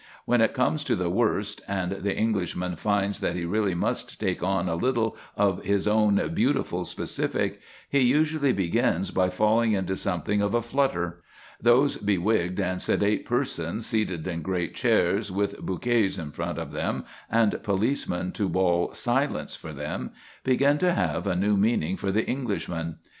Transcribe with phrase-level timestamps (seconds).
[0.25, 4.41] When it comes to the worst, and the Englishman finds that he really must take
[4.41, 10.41] on a little of his own beautiful specific, he usually begins by falling into something
[10.41, 11.21] of a flutter.
[11.61, 17.05] Those bewigged and sedate persons seated in great chairs, with bouquets in front of them
[17.29, 20.13] and policemen to bawl "Silence!" for them,
[20.43, 22.95] begin to have a new meaning for the Englishman.